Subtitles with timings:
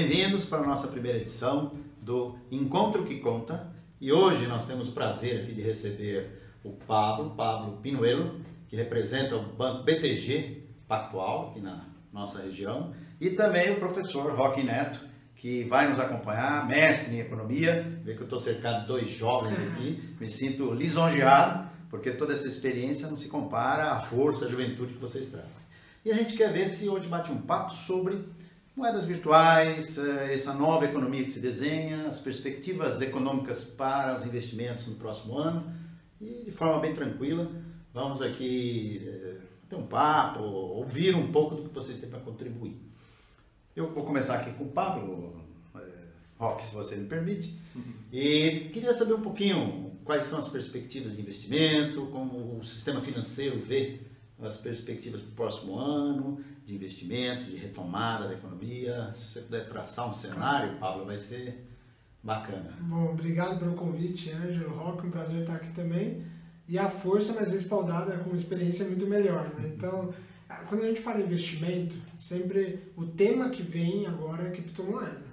[0.00, 3.66] Bem-vindos para a nossa primeira edição do Encontro que Conta.
[4.00, 9.34] E hoje nós temos o prazer aqui de receber o Pablo, Pablo Pinuelo, que representa
[9.34, 15.00] o Banco BTG Pactual aqui na nossa região, e também o professor Roque Neto,
[15.36, 18.00] que vai nos acompanhar, mestre em economia.
[18.04, 22.46] Vê que eu estou cercado de dois jovens aqui, me sinto lisonjeado, porque toda essa
[22.46, 25.66] experiência não se compara à força, à juventude que vocês trazem.
[26.04, 28.24] E a gente quer ver se hoje bate um papo sobre
[28.78, 34.86] moedas virtuais, eh, essa nova economia que se desenha, as perspectivas econômicas para os investimentos
[34.86, 35.74] no próximo ano.
[36.20, 37.50] E de forma bem tranquila,
[37.92, 39.36] vamos aqui eh,
[39.68, 42.80] ter um papo, ouvir um pouco do que vocês têm para contribuir.
[43.74, 45.80] Eu vou começar aqui com o Pablo, é,
[46.38, 47.94] Rock, se você me permite, uhum.
[48.12, 53.58] e queria saber um pouquinho quais são as perspectivas de investimento, como o sistema financeiro
[53.58, 53.98] vê
[54.40, 59.12] as perspectivas para o próximo ano, de investimentos, de retomada da economia.
[59.14, 61.66] Se você puder traçar um cenário, Pablo, vai ser
[62.22, 62.76] bacana.
[62.80, 66.24] Bom, obrigado pelo convite, Ângelo, Rock, um prazer estar aqui também.
[66.68, 69.52] E a força, mas respaldada com uma experiência muito melhor.
[69.54, 69.72] Né?
[69.74, 70.12] Então,
[70.68, 75.28] quando a gente fala em investimento, sempre o tema que vem agora é criptomoeda.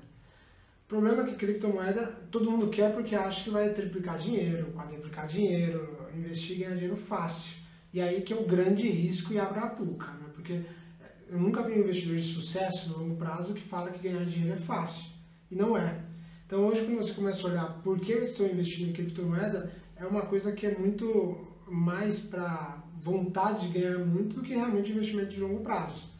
[0.85, 5.27] O problema é que criptomoeda todo mundo quer porque acha que vai triplicar dinheiro, quadruplicar
[5.27, 7.64] dinheiro, investir e ganhar dinheiro fácil.
[7.95, 10.27] E aí que é o grande risco e abre a puca, né?
[10.33, 10.65] Porque eh,
[11.29, 14.53] eu nunca vi um investidor de sucesso no longo prazo que fala que ganhar dinheiro
[14.53, 15.05] é fácil.
[15.49, 16.03] E não é.
[16.45, 20.05] Então hoje quando você começa a olhar por que eu estou investindo em criptomoeda, é
[20.05, 21.37] uma coisa que é muito
[21.69, 26.11] mais para vontade de ganhar muito do que realmente investimento de longo prazo.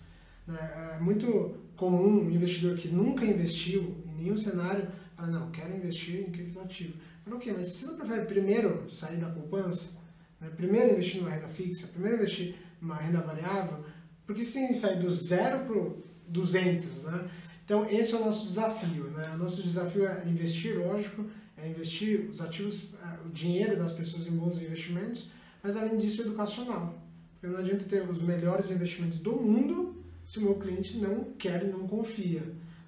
[0.48, 0.96] Né?
[0.96, 6.22] É muito comum um investidor que nunca investiu em nenhum cenário falar, não, quero investir
[6.22, 6.94] em criptoativo.
[7.26, 10.05] Mas ok, mas você não prefere primeiro sair da poupança?
[10.40, 10.50] Né?
[10.56, 11.88] Primeiro investir numa renda fixa?
[11.88, 13.86] Primeiro investir numa renda variável?
[14.26, 17.30] Porque se tem sair do zero para o 200, né?
[17.64, 19.32] Então esse é o nosso desafio, né?
[19.36, 21.26] O nosso desafio é investir, lógico,
[21.58, 22.90] é investir os ativos,
[23.26, 25.32] o dinheiro das pessoas em bons investimentos,
[25.64, 27.02] mas além disso educacional.
[27.34, 31.64] Porque não adianta ter os melhores investimentos do mundo se o meu cliente não quer
[31.64, 32.44] e não confia.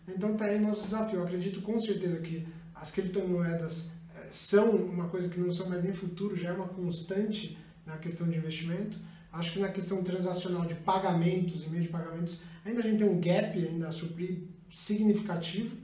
[0.07, 1.19] Então está aí nosso desafio.
[1.19, 3.91] Eu acredito com certeza que as criptomoedas
[4.31, 8.27] são uma coisa que não são mais nem futuro, já é uma constante na questão
[8.27, 8.97] de investimento.
[9.31, 13.07] Acho que na questão transacional de pagamentos e meio de pagamentos, ainda a gente tem
[13.07, 14.39] um gap ainda a suprir
[14.71, 15.75] significativo,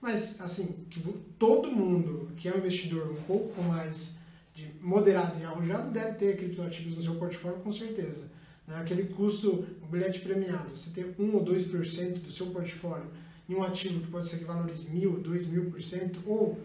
[0.00, 1.00] mas assim, que
[1.38, 4.14] todo mundo que é um investidor um pouco mais
[4.54, 8.30] de moderado e arrojado deve ter criptoativos no seu portfólio com certeza.
[8.66, 8.76] Né?
[8.78, 13.06] Aquele custo, o bilhete premiado, você ter 1 ou 2% do seu portfólio
[13.50, 16.60] em um ativo que pode ser que valorize mil, dois mil por cento, ou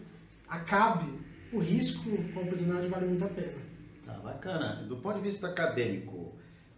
[0.48, 1.10] acabe,
[1.52, 3.66] o risco com a oportunidade vale muito a pena.
[4.04, 4.84] Tá bacana.
[4.88, 6.32] Do ponto de vista acadêmico,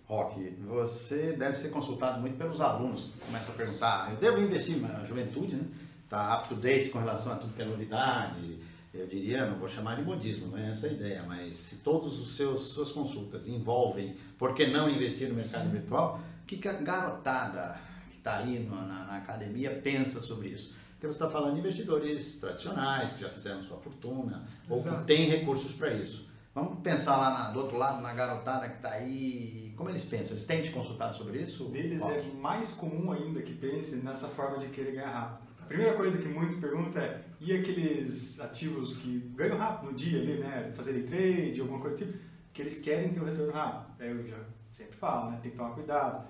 [0.07, 4.79] Rock, você deve ser consultado muito pelos alunos que começam a perguntar, eu devo investir
[4.79, 5.65] na juventude, né?
[6.05, 8.59] Está up to date com relação a tudo que é novidade,
[8.95, 12.19] eu diria, não vou chamar de modismo, não é essa a ideia, mas se todos
[12.19, 15.73] os seus suas consultas envolvem por que não investir no mercado Sim.
[15.73, 20.75] virtual, o que, a garotada que está aí na, na, academia pensa sobre isso?
[20.99, 24.97] Porque você está falando de investidores tradicionais que já fizeram sua fortuna Exato.
[24.97, 26.29] ou que têm recursos para isso.
[26.53, 29.73] Vamos pensar lá na, do outro lado, na garotada que está aí.
[29.77, 30.33] Como eles pensam?
[30.33, 31.67] Eles têm te consultado sobre isso?
[31.67, 35.49] Deles é mais comum ainda que pense nessa forma de querer ganhar rápido.
[35.61, 40.21] A primeira coisa que muitos perguntam é, e aqueles ativos que ganham rápido no dia
[40.21, 42.19] ali, né, fazerem trade, alguma coisa do tipo,
[42.53, 44.03] que eles querem ter o um retorno rápido.
[44.03, 44.39] É, eu já
[44.73, 46.27] sempre falo, né, tem que tomar cuidado.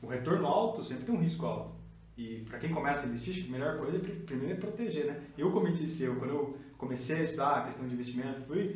[0.00, 1.77] O retorno alto sempre tem um risco alto.
[2.18, 5.20] E para quem começa a investir, a melhor coisa é primeiro é proteger, né?
[5.38, 8.74] Eu cometi esse erro, quando eu comecei a estudar a questão de investimento, fui,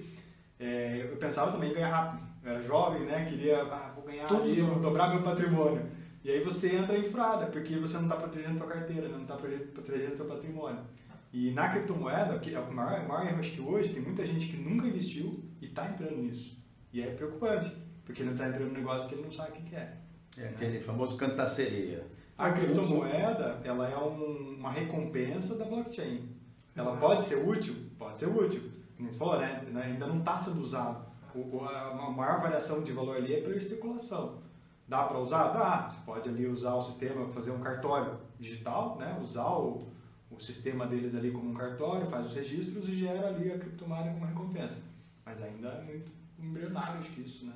[0.60, 2.24] é, eu pensava também em ganhar rápido.
[2.44, 5.82] Eu era jovem, né, queria, ah, vou ganhar ali, vou dobrar meu patrimônio.
[6.24, 9.36] E aí você entra em furada, porque você não está protegendo sua carteira, não está
[9.36, 10.84] protegendo seu patrimônio.
[11.32, 14.24] E na criptomoeda, que é o maior, o maior erro acho que hoje, tem muita
[14.24, 16.56] gente que nunca investiu e está entrando nisso.
[16.92, 19.74] E é preocupante, porque ele está entrando num negócio que ele não sabe o que.
[19.74, 19.96] É,
[20.38, 22.06] é aquele famoso canto da sereia.
[22.36, 26.28] A criptomoeda, ela é um, uma recompensa da blockchain.
[26.74, 27.74] Ela pode ser útil?
[27.98, 28.62] Pode ser útil.
[28.96, 29.62] Como você falou, né?
[29.84, 31.04] Ainda não está sendo usado.
[31.34, 34.42] O, a maior variação de valor ali é pela especulação.
[34.88, 35.48] Dá para usar?
[35.48, 35.88] Dá.
[35.88, 39.18] Você pode ali usar o sistema, fazer um cartório digital, né?
[39.22, 39.88] usar o,
[40.30, 44.10] o sistema deles ali como um cartório, faz os registros e gera ali a criptomoeda
[44.12, 44.80] como recompensa.
[45.24, 47.54] Mas ainda é muito embrionário acho que isso, né?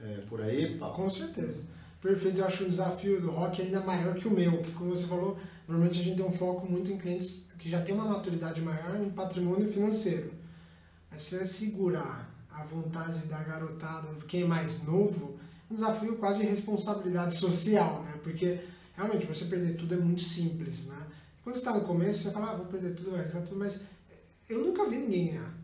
[0.00, 0.96] É, por aí, Paulo?
[0.96, 1.64] Com certeza.
[2.06, 5.08] Perfeito, eu acho o desafio do rock ainda maior que o meu, que como você
[5.08, 5.36] falou,
[5.66, 8.94] normalmente a gente tem um foco muito em clientes que já têm uma maturidade maior
[9.02, 10.32] em patrimônio financeiro.
[11.10, 15.36] Mas se segurar a vontade da garotada, quem é mais novo,
[15.68, 18.20] um desafio quase de responsabilidade social, né?
[18.22, 18.60] Porque
[18.94, 21.08] realmente você perder tudo é muito simples, né?
[21.42, 23.80] Quando está no começo, você fala, ah, vou perder tudo, vai tudo, mas
[24.48, 25.54] eu nunca vi ninguém ganhar.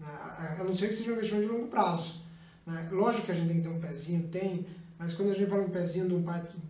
[0.00, 0.56] Né?
[0.58, 2.22] A não ser que seja um investimento de longo prazo.
[2.66, 2.88] Né?
[2.90, 4.66] Lógico que a gente tem que ter um pezinho, tem,
[5.02, 6.24] mas quando a gente fala um pezinho de um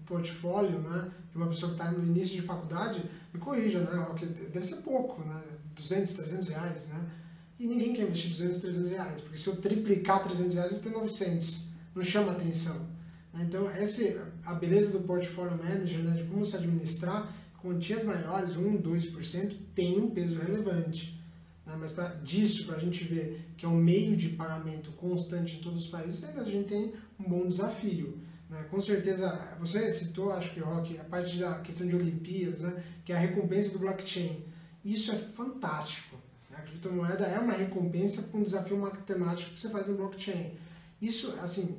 [0.07, 4.07] portfólio, né, de uma pessoa que está no início de faculdade, me corrija, né,
[4.51, 5.43] deve ser pouco, né,
[5.77, 7.11] 200, 300 reais, né,
[7.59, 10.91] e ninguém quer investir 200, 300 reais, porque se eu triplicar 300 reais, eu vou
[10.91, 12.91] ter 900, não chama atenção.
[13.35, 17.31] Então, essa, a beleza do portfólio manager, né, de como se administrar,
[17.61, 21.23] quantias maiores, 1, 2%, tem um peso relevante.
[21.67, 21.77] Né?
[21.79, 25.61] Mas pra, disso, para a gente ver que é um meio de pagamento constante em
[25.61, 26.93] todos os países, a gente tem
[27.25, 28.19] um bom desafio.
[28.49, 28.65] Né?
[28.71, 32.83] Com certeza, você citou, acho que, Rock, a parte da questão de Olimpíadas, né?
[33.05, 34.45] que é a recompensa do blockchain.
[34.85, 36.17] Isso é fantástico.
[36.51, 36.59] Né?
[36.59, 40.53] A criptomoeda é uma recompensa com um desafio matemático que você faz no blockchain.
[41.01, 41.79] Isso, assim,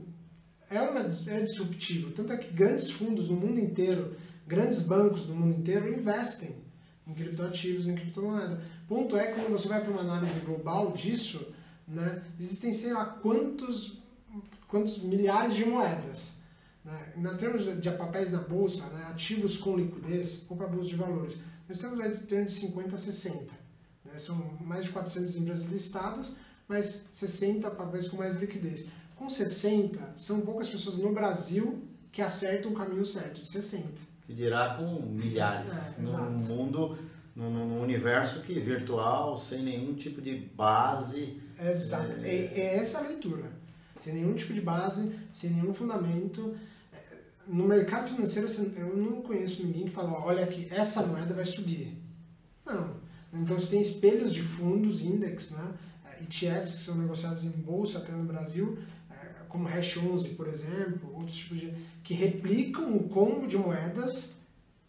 [0.69, 2.11] é, uma, é disruptivo.
[2.11, 4.15] Tanto é que grandes fundos no mundo inteiro,
[4.47, 6.55] grandes bancos do mundo inteiro investem
[7.07, 8.61] em criptoativos, em criptomoeda.
[8.87, 11.53] Ponto é que quando você vai para uma análise global disso,
[11.87, 14.02] né, existem sei lá quantos,
[14.73, 16.37] quantos milhares de moedas.
[16.83, 17.13] Né?
[17.17, 20.89] Na termos de, de papéis na bolsa, né, ativos com liquidez, ou para a bolsa
[20.89, 21.37] de valores,
[21.69, 23.53] nós temos aí de termos de 50 a 60.
[24.03, 24.17] Né?
[24.17, 26.37] São mais de 400 empresas listadas,
[26.67, 28.87] mas 60 papéis com mais liquidez.
[29.15, 33.87] Com 60, são poucas pessoas no Brasil que acertam o caminho certo, de 60.
[34.25, 35.99] Que dirá com milhares.
[35.99, 36.97] É, no mundo
[37.35, 41.39] num, num, universo que virtual, sem nenhum tipo de base.
[41.59, 43.61] Exato, é, é, é essa a leitura.
[43.99, 46.55] Sem nenhum tipo de base, sem nenhum fundamento.
[46.91, 46.97] É,
[47.47, 48.47] no mercado financeiro,
[48.77, 51.93] eu não conheço ninguém que fala, olha que essa moeda vai subir.
[52.65, 52.95] Não.
[53.33, 55.73] Então você tem espelhos de fundos, index, né?
[56.21, 58.77] ETFs que são negociados em bolsa até no Brasil,
[59.09, 61.73] é, como Hash 11, por exemplo, outros tipos de
[62.03, 64.35] que replicam o combo de moedas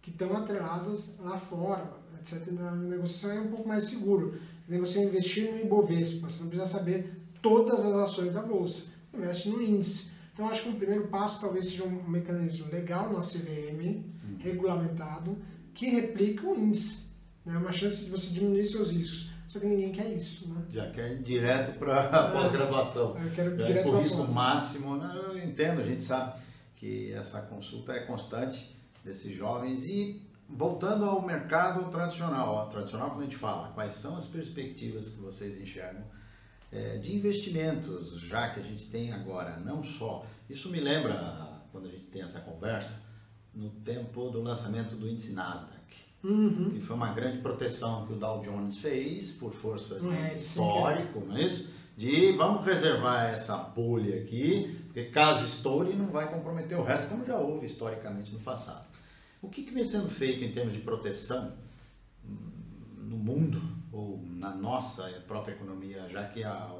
[0.02, 1.90] que estão atreladas lá fora,
[2.20, 2.52] etc.
[2.52, 4.38] Na negociação é um pouco mais seguro.
[4.68, 7.10] Você investir no Ibovespa, você não precisa saber
[7.42, 8.93] todas as ações da bolsa.
[9.16, 10.12] Investe no índice.
[10.32, 14.36] Então, acho que o primeiro passo talvez seja um mecanismo legal na CVM, hum.
[14.38, 15.38] regulamentado,
[15.72, 17.04] que replica o índice.
[17.46, 17.58] É né?
[17.58, 19.30] uma chance de você diminuir seus riscos.
[19.46, 20.64] Só que ninguém quer isso, né?
[20.70, 23.16] Já quer ir direto para a é, pós-graduação.
[23.16, 24.96] Eu quero Já direto para risco máximo.
[24.96, 25.14] Né?
[25.14, 26.40] Eu entendo, a gente sabe
[26.74, 33.24] que essa consulta é constante desses jovens e voltando ao mercado tradicional, tradicional quando a
[33.24, 36.02] gente fala, quais são as perspectivas que vocês enxergam
[36.74, 41.86] é, de investimentos, já que a gente tem agora, não só, isso me lembra, quando
[41.86, 43.04] a gente tem essa conversa,
[43.54, 45.94] no tempo do lançamento do índice Nasdaq,
[46.24, 46.70] uhum.
[46.70, 51.20] que foi uma grande proteção que o Dow Jones fez, por força de é, histórico,
[51.20, 51.72] não é isso?
[51.96, 57.24] De vamos reservar essa bolha aqui, porque caso estoure não vai comprometer o resto, como
[57.24, 58.88] já houve historicamente no passado.
[59.40, 61.52] O que, que vem sendo feito em termos de proteção
[62.24, 62.50] hum,
[62.96, 63.62] no mundo
[63.94, 66.70] ou na nossa própria economia, já que a,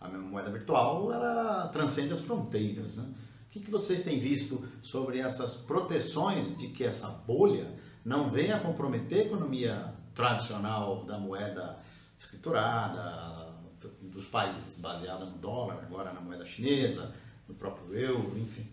[0.00, 2.96] a moeda virtual ela transcende as fronteiras?
[2.96, 3.04] Né?
[3.46, 8.60] O que, que vocês têm visto sobre essas proteções de que essa bolha não venha
[8.60, 11.78] comprometer a economia tradicional da moeda
[12.16, 13.52] escriturada,
[14.00, 17.12] dos países baseada no dólar, agora na moeda chinesa,
[17.48, 18.68] no próprio euro, enfim?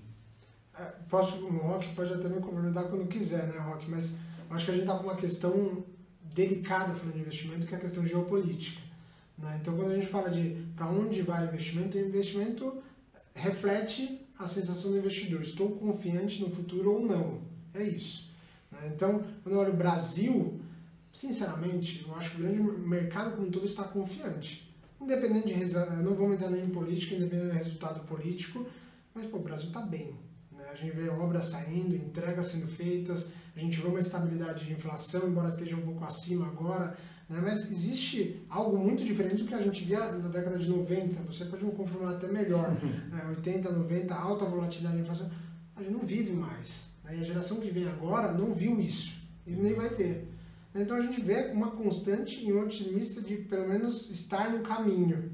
[0.77, 3.89] É, posso, o Rock pode até me complementar quando quiser, né, Rock?
[3.89, 4.19] Mas
[4.51, 5.83] acho que a gente está com uma questão
[6.39, 8.81] delicada falando de investimento, que é a questão geopolítica.
[9.37, 9.59] Né?
[9.61, 12.81] Então, quando a gente fala de para onde vai o investimento, o investimento
[13.35, 15.41] reflete a sensação do investidor.
[15.41, 17.41] Estou confiante no futuro ou não.
[17.73, 18.31] É isso.
[18.71, 18.91] Né?
[18.95, 20.61] Então, quando eu olho o Brasil,
[21.13, 24.69] sinceramente, eu acho que o grande mercado como um todo está confiante.
[25.01, 28.65] Independente de, não vamos entrar nem em política, independente do resultado político,
[29.13, 30.13] mas pô, o Brasil está bem
[30.71, 33.29] a gente vê obras saindo, entregas sendo feitas,
[33.59, 36.97] a gente vê uma estabilidade de inflação, embora esteja um pouco acima agora,
[37.29, 37.41] né?
[37.43, 41.43] mas existe algo muito diferente do que a gente via na década de 90, você
[41.43, 42.71] pode me confirmar até melhor,
[43.11, 43.25] né?
[43.27, 45.29] 80, 90, alta volatilidade de inflação,
[45.75, 46.89] a gente não vive mais.
[47.03, 47.17] Né?
[47.17, 50.31] E a geração que vem agora não viu isso, e nem vai ver.
[50.73, 55.31] Então a gente vê uma constante e um otimista de pelo menos estar no caminho.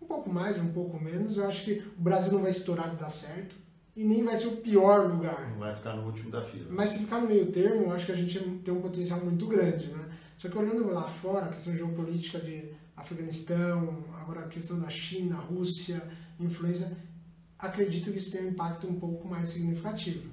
[0.00, 2.96] Um pouco mais, um pouco menos, eu acho que o Brasil não vai estourar de
[2.96, 3.65] dar certo
[3.96, 5.50] e nem vai ser o pior lugar.
[5.52, 6.66] Não vai ficar no último da fila.
[6.70, 9.86] Mas se ficar no meio termo, acho que a gente tem um potencial muito grande,
[9.86, 10.10] né?
[10.36, 15.36] Só que olhando lá fora, a questão geopolítica de Afeganistão, agora a questão da China,
[15.36, 16.02] Rússia,
[16.38, 16.94] influência,
[17.58, 20.28] acredito que isso tem um impacto um pouco mais significativo.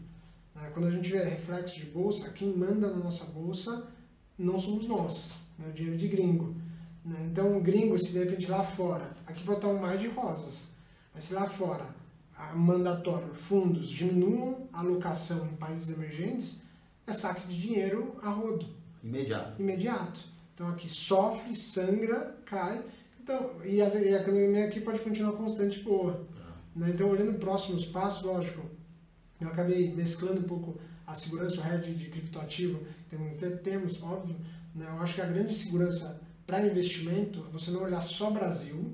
[0.54, 0.70] Né?
[0.74, 3.88] Quando a gente vê reflexo de bolsa, quem manda na nossa bolsa
[4.38, 5.70] não somos nós, né?
[5.70, 6.54] o dinheiro de gringo.
[7.06, 7.28] Né?
[7.32, 10.68] Então, o gringo, se de repente lá fora, aqui pode estar um mar de rosas,
[11.14, 12.03] mas se lá fora
[12.54, 16.64] mandatório fundos diminuam a alocação em países emergentes,
[17.08, 18.68] é saque de dinheiro a rodo.
[19.04, 19.62] imediato.
[19.62, 20.22] Imediato.
[20.54, 22.84] Então aqui sofre, sangra, cai.
[23.22, 26.28] Então, e, a, e a economia aqui pode continuar constante boa.
[26.76, 26.90] Né?
[26.90, 28.66] Então, olhando próximos passos, lógico,
[29.40, 34.36] eu acabei mesclando um pouco a segurança, o hedge de criptoativo, tem, temos, óbvio.
[34.74, 34.86] Né?
[34.88, 38.94] Eu acho que a grande segurança para investimento, você não olhar só Brasil,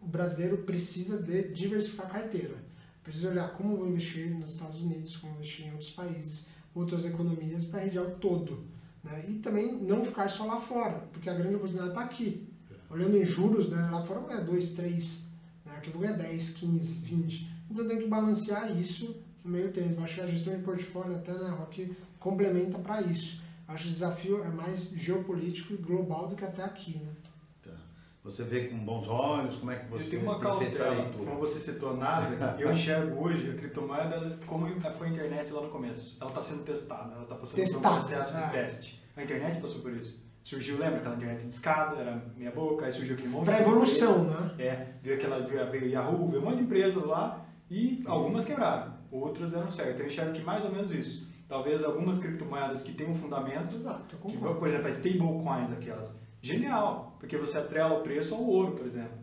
[0.00, 2.56] o brasileiro precisa de diversificar a carteira.
[3.02, 7.64] Precisa olhar como vou investir nos Estados Unidos, como investir em outros países, outras economias,
[7.64, 8.64] para a o todo.
[9.02, 9.24] Né?
[9.28, 12.46] E também não ficar só lá fora, porque a grande oportunidade está aqui.
[12.88, 15.26] Olhando em juros, né, lá fora é 2, 3,
[15.64, 17.50] né, aqui eu vou ganhar 10, 15, 20.
[17.70, 19.72] Então tem que balancear isso no meio.
[19.74, 23.40] Eu acho que a gestão de portfólio até, né, Rock, complementa para isso.
[23.68, 27.12] Acho que o desafio é mais geopolítico e global do que até aqui, né?
[28.22, 31.96] Você vê com bons olhos, como é que você tem uma cautela, como você citou
[31.96, 36.18] nada, eu enxergo hoje a criptomoeda como foi a internet lá no começo.
[36.20, 39.02] Ela está sendo testada, ela está passando Testada, por um processo de teste.
[39.16, 40.20] A internet passou por isso.
[40.44, 44.24] Surgiu, lembra aquela internet de escada, era meia boca, aí surgiu aquele monte Para evolução,
[44.24, 44.54] né?
[44.58, 49.52] É, veio aquela, veio Yahoo, veio um monte de empresas lá e algumas quebraram, outras
[49.52, 50.00] deram certo.
[50.00, 51.28] Eu enxergo que mais ou menos isso.
[51.48, 57.16] Talvez algumas criptomoedas que têm um fundamento, Exato, que, por exemplo, as stablecoins, aquelas, genial,
[57.18, 59.18] porque você atrela o preço ao ouro, por exemplo.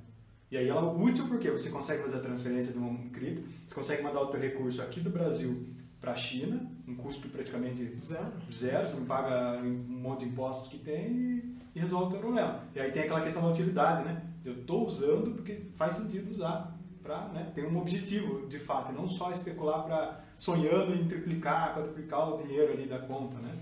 [0.50, 3.76] E aí ela é útil porque você consegue fazer a transferência de um cripto, você
[3.76, 5.68] consegue mandar o teu recurso aqui do Brasil
[6.00, 8.32] para a China, um custo praticamente zero.
[8.52, 12.20] zero, você não paga um monte de impostos que tem e, e resolve o teu
[12.20, 12.64] problema.
[12.74, 14.24] E aí tem aquela questão da utilidade, né?
[14.46, 18.96] Eu estou usando porque faz sentido usar para né, ter um objetivo de fato, e
[18.96, 23.58] não só especular para sonhando em triplicar, quadruplicar o dinheiro ali da conta, né?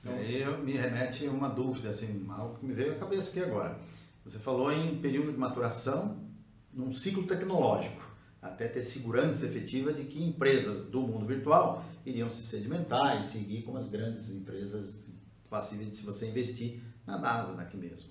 [0.00, 3.78] Então, é, me remete uma dúvida, assim, algo que me veio à cabeça aqui agora.
[4.24, 6.16] Você falou em período de maturação
[6.72, 8.08] num ciclo tecnológico,
[8.40, 13.62] até ter segurança efetiva de que empresas do mundo virtual iriam se sedimentar e seguir
[13.62, 14.96] como as grandes empresas
[15.48, 18.08] passíveis de se você investir na NASA daqui mesmo.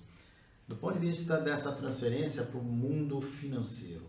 [0.68, 4.06] Do ponto de vista dessa transferência para o mundo financeiro,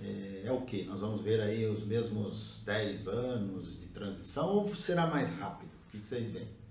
[0.00, 0.84] é, é, o que?
[0.84, 5.70] Nós vamos ver aí os mesmos 10 anos de transição ou será mais rápido?
[5.88, 6.63] O que vocês veem?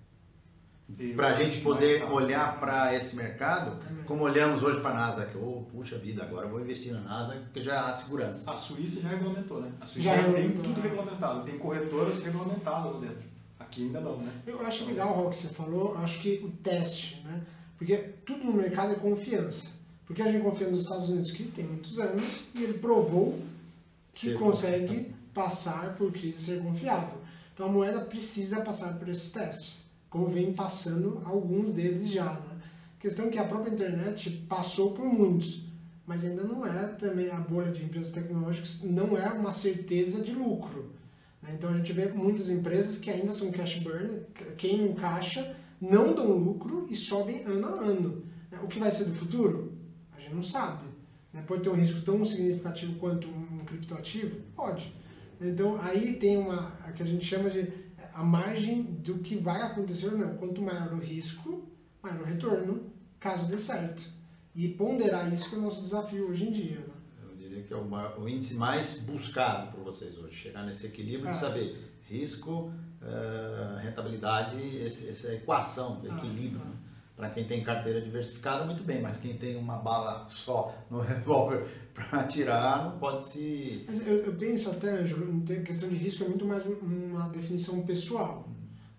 [1.16, 5.38] Para a gente poder olhar para esse mercado, como olhamos hoje para a NASA, que,
[5.38, 8.52] oh, puxa vida, agora vou investir na NASA, porque já há segurança.
[8.52, 9.72] A Suíça já regulamentou, né?
[9.80, 13.24] A Suíça já, já tem tudo regulamentado, tem corretoras regulamentadas lá dentro.
[13.60, 14.32] Aqui ainda não, né?
[14.46, 17.42] Eu acho legal o que você falou, acho que o teste, né?
[17.78, 19.72] Porque tudo no mercado é confiança.
[20.06, 23.40] Porque a gente confia nos Estados Unidos, que tem muitos anos, e ele provou
[24.14, 27.20] que consegue passar por crise ser confiável.
[27.54, 29.83] Então a moeda precisa passar por esses testes,
[30.14, 32.34] como vem passando alguns deles já.
[32.34, 32.62] Né?
[33.00, 35.64] A questão é que a própria internet passou por muitos,
[36.06, 40.32] mas ainda não é também a bolha de empresas tecnológicas, não é uma certeza de
[40.32, 40.94] lucro.
[41.42, 41.56] Né?
[41.56, 44.22] Então a gente vê muitas empresas que ainda são cash burn,
[44.56, 48.24] queimam caixa, não dão lucro e sobem ano a ano.
[48.62, 49.74] O que vai ser do futuro?
[50.20, 50.86] gente não sabe.
[51.34, 51.44] Né?
[51.48, 54.42] Pode ter um risco tão significativo quanto um criptoativo?
[54.56, 54.94] Pode.
[55.42, 57.68] Então, aí tem uma, que a gente chama de
[58.14, 60.38] a margem do que vai acontecer ou não.
[60.38, 61.68] Quanto maior o risco,
[62.02, 64.04] maior o retorno, caso dê certo.
[64.56, 66.80] E ponderar isso que é o nosso desafio hoje em dia.
[66.80, 66.94] Né?
[67.24, 70.86] Eu diria que é o, maior, o, índice mais buscado por vocês hoje, chegar nesse
[70.86, 71.32] equilíbrio ah.
[71.32, 76.62] de saber risco, uh, rentabilidade, esse, essa equação ah, equilíbrio.
[76.64, 76.76] Ah, né?
[77.16, 81.68] Para quem tem carteira diversificada, muito bem, mas quem tem uma bala só no revólver
[81.94, 83.86] para atirar, não pode se.
[83.88, 88.50] Mas eu, eu penso até, em questão de risco é muito mais uma definição pessoal.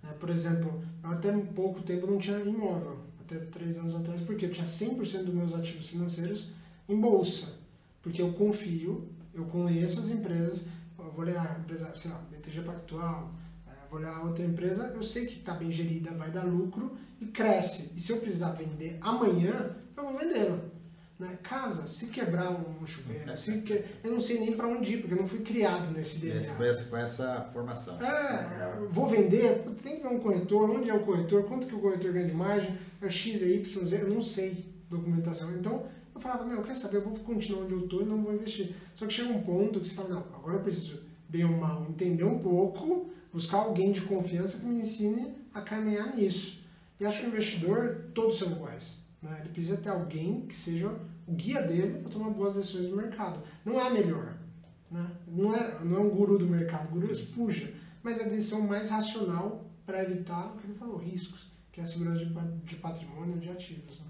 [0.01, 0.13] Né?
[0.21, 4.53] Por exemplo, eu até pouco tempo não tinha imóvel, até três anos atrás, porque eu
[4.53, 6.53] tinha 100% dos meus ativos financeiros
[6.89, 7.59] em bolsa.
[8.01, 10.67] Porque eu confio, eu conheço as empresas,
[10.97, 13.33] vou olhar a empresa, sei lá, BTG Pactual,
[13.67, 17.31] é, vou olhar outra empresa, eu sei que está bem gerida, vai dar lucro e
[17.31, 17.93] cresce.
[17.97, 20.75] E se eu precisar vender amanhã, eu vou vendê-lo.
[21.19, 21.39] Né?
[21.43, 23.85] Casa, se quebrar um chuveiro, se que...
[24.03, 26.55] eu não sei nem para onde ir, porque eu não fui criado nesse DNA.
[26.55, 28.05] Com essa, com essa formação.
[28.05, 31.79] É, vou vender, tem que ver um corretor, onde é o corretor, quanto que o
[31.79, 35.55] corretor ganha de margem, é X, é Y, Z, eu não sei documentação.
[35.55, 38.35] Então, eu falava, meu, quer saber, eu vou continuar onde eu estou e não vou
[38.35, 38.75] investir.
[38.97, 41.87] Só que chega um ponto que você fala, não, agora eu preciso, bem ou mal,
[41.89, 46.64] entender um pouco, buscar alguém de confiança que me ensine a caminhar nisso.
[47.05, 49.03] E acho que o investidor, todos são iguais.
[49.21, 49.37] Né?
[49.41, 50.89] Ele precisa ter alguém que seja
[51.27, 53.43] o guia dele para tomar boas decisões no mercado.
[53.63, 54.39] Não é a melhor.
[54.91, 55.07] Né?
[55.29, 57.75] Não, é, não é um guru do mercado, o guru fuja.
[58.03, 61.83] Mas é a decisão mais racional para evitar o que ele falou, riscos, que é
[61.83, 64.01] a segurança de, patrimônio de ativos.
[64.01, 64.07] Né?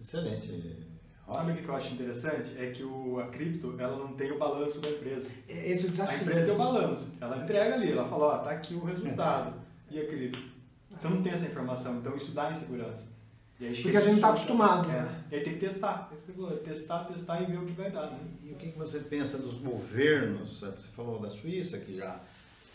[0.00, 0.84] Excelente.
[1.32, 2.58] Sabe o que eu acho interessante?
[2.58, 5.28] É que o, a cripto ela não tem o balanço da empresa.
[5.48, 6.18] Esse é o desafio.
[6.18, 7.12] A empresa tem o balanço.
[7.20, 9.54] Ela entrega ali, ela fala, ó, tá aqui o resultado.
[9.88, 10.55] E a cripto?
[10.98, 13.04] Você não tem essa informação, então isso dá insegurança.
[13.60, 15.02] Aí, Porque a gente está acostumado, é.
[15.02, 15.24] né?
[15.30, 16.10] E aí tem que testar.
[16.62, 18.10] testar, testar e ver o que vai dar.
[18.10, 18.18] Né?
[18.44, 20.60] E o que você pensa dos governos?
[20.60, 22.20] Você falou da Suíça, que já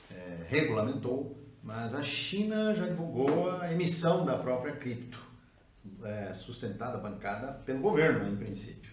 [0.09, 5.19] é, regulamentou, mas a China já divulgou a emissão da própria cripto,
[6.03, 8.91] é, sustentada, bancada pelo governo, em princípio.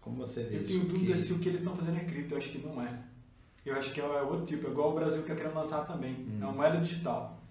[0.00, 0.72] Como você vê Eu isso?
[0.72, 1.18] tenho dúvida que...
[1.18, 3.00] se o que eles estão fazendo é cripto, eu acho que não é.
[3.64, 6.14] Eu acho que é outro tipo, é igual o Brasil que está querendo lançar também.
[6.14, 6.38] Hum.
[6.40, 7.42] É uma moeda digital.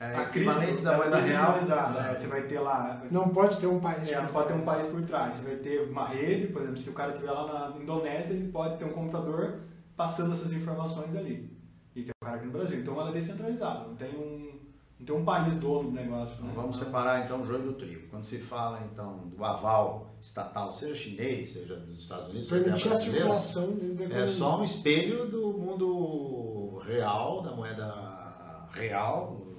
[0.00, 1.58] É a equivalente da moeda real.
[1.58, 3.02] É, você vai ter lá.
[3.10, 4.10] Não pode ter um país.
[4.10, 5.34] É, não pode ter um país por trás.
[5.34, 8.50] Você vai ter uma rede, por exemplo, se o cara estiver lá na Indonésia, ele
[8.50, 9.60] pode ter um computador
[9.94, 11.54] passando essas informações ali.
[11.94, 12.80] E tem um cara aqui no Brasil.
[12.80, 14.58] Então ela é descentralizada, não tem um,
[14.98, 16.42] não tem um país dono do negócio.
[16.42, 16.50] Né?
[16.56, 18.08] Vamos separar então o joio do trigo.
[18.08, 22.94] Quando se fala então do aval estatal, seja chinês, seja dos Estados Unidos, permitir a
[22.94, 23.76] circulação
[24.10, 29.49] é só um espelho do mundo real, da moeda real,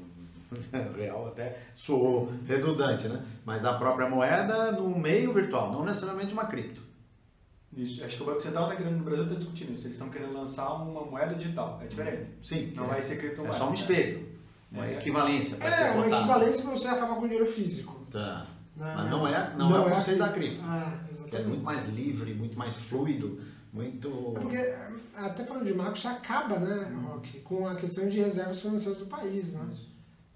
[0.98, 3.24] real até soou redundante, né?
[3.46, 6.82] Mas da própria moeda no meio virtual, não necessariamente uma cripto.
[7.76, 8.04] Isso.
[8.04, 9.88] Acho que o Banco Central está querendo, no Brasil está discutindo isso.
[9.88, 11.80] Eles estão querendo lançar uma moeda digital.
[11.82, 12.32] É diferente.
[12.44, 12.74] Sim.
[12.76, 13.56] Não é, vai ser criptomoeda.
[13.56, 14.30] É só um espelho.
[14.70, 15.58] Uma é, equivalência.
[15.62, 18.06] É, ser uma equivalência para você acabar com o dinheiro físico.
[18.12, 18.48] Tá.
[18.76, 18.94] Né?
[18.96, 20.62] Mas não é, não, não é o conceito da cripto.
[20.66, 21.00] Ah,
[21.32, 23.40] é muito mais livre, muito mais fluido,
[23.72, 24.34] muito...
[24.36, 24.76] É porque,
[25.16, 29.06] até falando de marco, isso acaba, né, Rock, com a questão de reservas financeiras do
[29.06, 29.70] país, né?
[29.74, 29.91] Isso.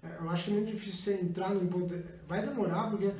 [0.06, 1.94] É, eu acho que é muito difícil você entrar num ponto.
[2.28, 3.12] Vai demorar, porque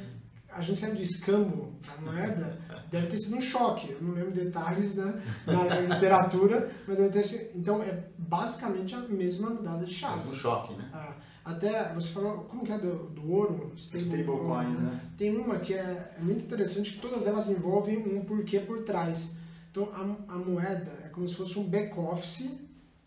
[0.57, 2.59] a gente sabe do escambo da moeda,
[2.91, 3.93] deve ter sido um choque.
[3.93, 7.59] Eu não lembro detalhes né, na literatura, mas deve ter sido.
[7.59, 10.21] Então, é basicamente a mesma mudada de chave.
[10.21, 10.91] Mesmo choque, né?
[10.93, 11.15] Ah,
[11.45, 13.73] até, você falou, como que é do, do ouro?
[13.77, 15.01] Stablecoins, né?
[15.17, 19.37] Tem uma que é, é, muito interessante, que todas elas envolvem um porquê por trás.
[19.71, 22.59] Então, a, a moeda é como se fosse um back-office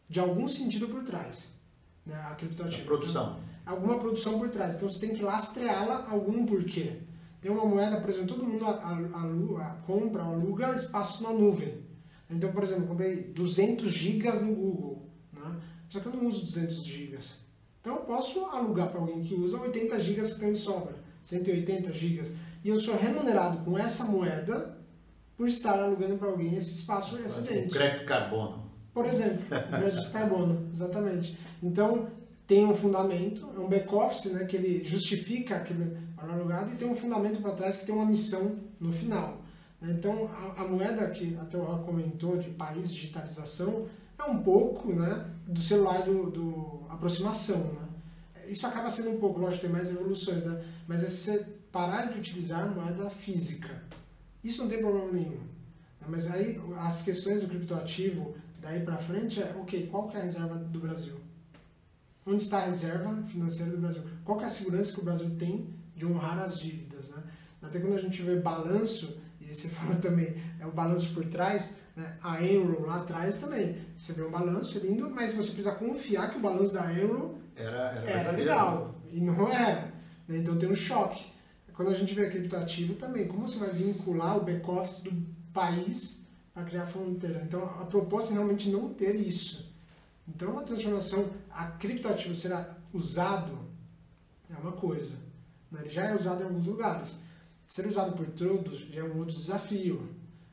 [0.08, 1.59] de algum sentido por trás.
[2.10, 2.82] Né, a criptoativa.
[2.82, 3.24] A produção.
[3.24, 4.76] Então, alguma produção por trás.
[4.76, 6.94] Então você tem que lastreá-la algum porquê.
[7.40, 11.88] Tem uma moeda, por exemplo, todo mundo aluga, compra, aluga espaço na nuvem.
[12.30, 15.56] Então, por exemplo, eu comprei 200 gigas no Google, né?
[15.90, 17.38] só que eu não uso 200 gigas.
[17.82, 21.94] Então eu posso alugar para alguém que usa 80 gigas que tem de sobra, 180
[21.94, 22.34] gigas.
[22.64, 24.78] E eu sou remunerado com essa moeda
[25.38, 27.16] por estar alugando para alguém esse espaço.
[27.16, 28.70] Um crédito carbono.
[28.94, 31.38] Por exemplo, crédito carbono, exatamente.
[31.62, 32.08] Então,
[32.48, 36.90] tem um fundamento, é um back-office, né, que ele justifica aquele valor alugado e tem
[36.90, 39.42] um fundamento para trás que tem uma missão no final.
[39.82, 44.92] Então, a, a moeda que até o Rock comentou de país digitalização é um pouco
[44.92, 47.74] né, do celular do, do aproximação.
[47.74, 47.88] Né?
[48.48, 50.64] Isso acaba sendo um pouco, lógico, tem mais evoluções, né?
[50.88, 53.84] mas é você parar de utilizar moeda física.
[54.44, 55.38] Isso não tem problema nenhum.
[56.02, 56.08] Né?
[56.08, 60.24] Mas aí as questões do criptoativo daí para frente é, ok, qual que é a
[60.24, 61.16] reserva do Brasil?
[62.26, 64.04] Onde está a reserva financeira do Brasil?
[64.24, 67.10] Qual é a segurança que o Brasil tem de honrar as dívidas?
[67.10, 67.24] Né?
[67.62, 71.76] Até quando a gente vê balanço, e você fala também, é o balanço por trás,
[71.96, 72.18] né?
[72.22, 76.38] a Enro lá atrás também, você vê um balanço lindo, mas você precisa confiar que
[76.38, 79.92] o balanço da Enro era, era, era legal, e não era.
[80.28, 80.38] Né?
[80.38, 81.26] Então tem um choque.
[81.74, 85.12] Quando a gente vê criptoativo também, como você vai vincular o back-office do
[85.54, 87.42] país para criar fronteira?
[87.42, 89.69] Então a proposta é realmente não ter isso.
[90.30, 93.70] Então, a transformação, a criptoativo será usado
[94.50, 95.18] é uma coisa.
[95.72, 95.82] Né?
[95.82, 97.22] Ele já é usado em alguns lugares.
[97.68, 100.10] Ser usado por todos já é um outro desafio.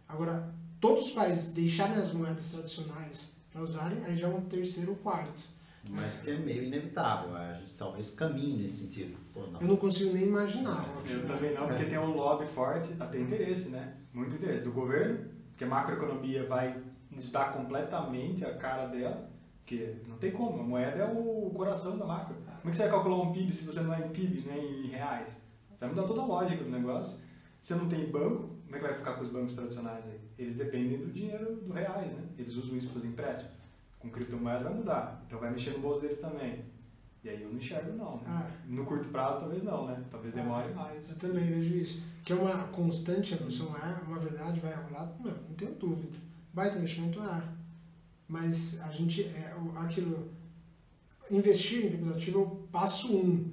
[0.07, 4.91] Agora, todos os países deixarem as moedas tradicionais para usarem, aí já é um terceiro
[4.91, 5.43] ou quarto.
[5.89, 9.17] Mas que é meio inevitável, a gente talvez caminhe nesse sentido.
[9.35, 9.61] Não.
[9.61, 10.85] Eu não consigo nem imaginar.
[11.09, 13.95] Eu também não, porque tem um lobby forte, até interesse, né?
[14.13, 19.31] Muito interesse do governo, porque a macroeconomia vai mudar completamente a cara dela
[19.67, 22.37] porque não tem como, a moeda é o coração da macro.
[22.37, 24.85] Como é que você vai calcular um PIB se você não é em PIB, nem
[24.85, 25.43] em reais?
[25.81, 27.19] Vai mudar toda a lógica do negócio.
[27.61, 30.21] Você não tem banco, como é que vai ficar com os bancos tradicionais aí?
[30.39, 32.23] Eles dependem do dinheiro do reais, né?
[32.39, 33.51] Eles usam isso para fazer empréstimo.
[33.99, 36.65] Com criptomoeda vai mudar, então vai mexer no bolso deles também.
[37.25, 38.19] E aí eu não enxergo não.
[38.19, 38.23] Né?
[38.29, 38.49] Ah.
[38.69, 40.01] No curto prazo talvez não, né?
[40.13, 40.43] Talvez ah.
[40.43, 41.11] demore ah, mais.
[41.11, 42.03] Eu também vejo isso.
[42.25, 46.17] Que é uma constante evolução, é uma verdade, vai rolar, não, não tenho dúvida.
[46.55, 47.43] Baita investimento é
[48.29, 50.31] mas a gente, é, aquilo,
[51.31, 53.51] investir em criptoativo é o passo um.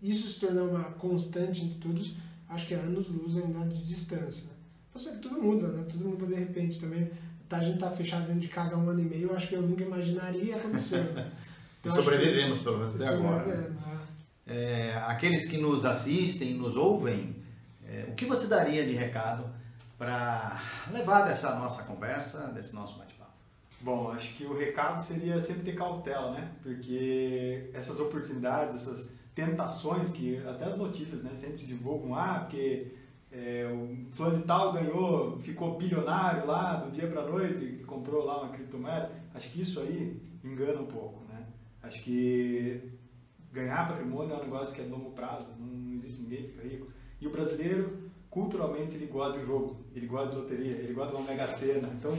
[0.00, 2.14] Isso se tornar uma constante entre todos,
[2.48, 4.50] acho que é anos-luz ainda de distância.
[4.94, 5.84] Eu sei que tudo muda, né?
[5.90, 7.10] Tudo muda de repente também.
[7.48, 9.54] Tá, a gente tá fechado dentro de casa há um ano e meio, acho que
[9.54, 11.32] eu nunca imaginaria acontecendo.
[11.84, 13.44] Então, e sobrevivemos, pelo menos até agora.
[13.44, 13.76] Né?
[14.46, 17.36] É, aqueles que nos assistem, nos ouvem,
[17.86, 19.44] é, o que você daria de recado
[19.98, 23.13] para levar dessa nossa conversa, desse nosso bate
[23.84, 26.52] Bom, acho que o recado seria sempre ter cautela, né?
[26.62, 32.92] Porque essas oportunidades, essas tentações que até as notícias né, sempre divulgam, ah, porque
[33.30, 37.84] é, o fulano de tal ganhou, ficou bilionário lá do dia para a noite e
[37.84, 39.12] comprou lá uma criptomoeda.
[39.34, 41.44] Acho que isso aí engana um pouco, né?
[41.82, 42.90] Acho que
[43.52, 46.86] ganhar patrimônio é um negócio que é longo prazo, não existe ninguém que fica rico.
[47.20, 47.92] E o brasileiro,
[48.30, 51.90] culturalmente, ele gosta de jogo, ele gosta de loteria, ele gosta de uma mega sena,
[51.98, 52.16] então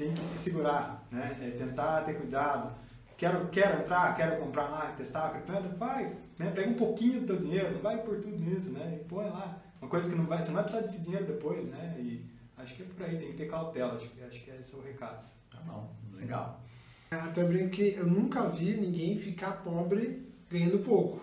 [0.00, 1.36] tem que se segurar, né?
[1.42, 2.74] É tentar ter cuidado.
[3.18, 5.42] Quero, quero entrar, quero comprar lá, testar
[5.76, 6.50] vai, né?
[6.54, 8.98] pega um pouquinho do teu dinheiro, não vai por tudo nisso, né?
[8.98, 9.62] E põe lá.
[9.78, 11.96] Uma coisa que não vai, você não vai precisar desse dinheiro depois, né?
[11.98, 12.24] E
[12.56, 14.78] acho que é por aí, tem que ter cautela, acho que, acho que esse é
[14.78, 15.22] o recado.
[15.50, 16.62] Tá bom, legal.
[17.10, 21.22] É, até brinco que eu nunca vi ninguém ficar pobre ganhando pouco.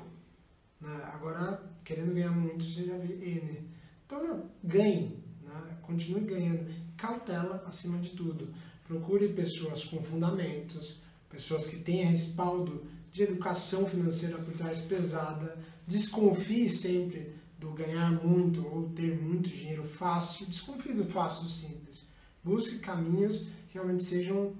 [0.79, 1.01] Né?
[1.11, 3.71] Agora, querendo ganhar muito, você já vê N.
[4.05, 5.77] Então, ganhe, né?
[5.81, 6.71] continue ganhando.
[6.95, 8.53] Cautela acima de tudo.
[8.87, 10.97] Procure pessoas com fundamentos,
[11.29, 15.57] pessoas que tenham respaldo de educação financeira por trás pesada.
[15.85, 20.45] Desconfie sempre do ganhar muito ou ter muito dinheiro fácil.
[20.45, 22.07] Desconfie do fácil do simples.
[22.43, 24.53] Busque caminhos que realmente sejam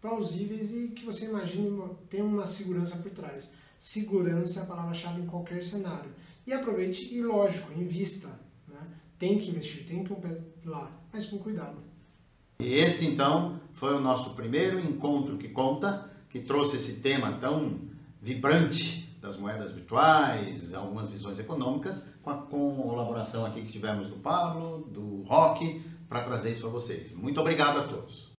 [0.00, 3.50] plausíveis e que você imagine tenham uma segurança por trás.
[3.80, 6.10] Segurança é a palavra-chave em qualquer cenário.
[6.46, 8.28] E aproveite e, lógico, invista.
[8.68, 8.80] Né?
[9.18, 11.78] Tem que investir, tem que pé lá, mas com cuidado.
[12.60, 17.80] E este, então, foi o nosso primeiro encontro que conta, que trouxe esse tema tão
[18.20, 24.88] vibrante das moedas virtuais, algumas visões econômicas, com a colaboração aqui que tivemos do Pablo,
[24.90, 27.12] do Rock, para trazer isso a vocês.
[27.12, 28.34] Muito obrigado a todos.